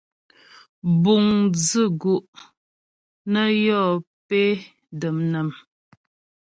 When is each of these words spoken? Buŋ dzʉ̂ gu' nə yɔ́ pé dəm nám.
Buŋ 1.01 1.23
dzʉ̂ 1.63 1.83
gu' 2.01 2.25
nə 3.31 3.41
yɔ́ 3.65 3.85
pé 4.27 4.41
dəm 4.99 5.17
nám. 5.31 5.49